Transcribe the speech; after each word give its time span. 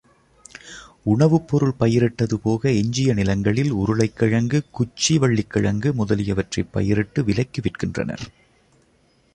உணவுப் 1.03 1.47
பொருள் 1.47 1.73
பயிரிட்டது 1.79 2.33
போக 2.33 2.71
எஞ்சிய 2.71 3.13
நிலங்களில் 3.13 3.71
உருளைக்கிழங்கு, 3.71 4.61
குச்சி 4.71 5.17
வள்ளிக்கிழங்கு 5.17 5.93
முதலியவற்றைப் 5.93 6.71
பயிரிட்டு 6.71 7.23
விலைக்கு 7.23 7.61
விற்கின்றனர். 7.61 8.25